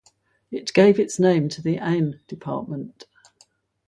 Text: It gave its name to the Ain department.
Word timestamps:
It 0.49 0.73
gave 0.73 0.99
its 0.99 1.19
name 1.19 1.47
to 1.49 1.61
the 1.61 1.75
Ain 1.77 2.21
department. 2.27 3.05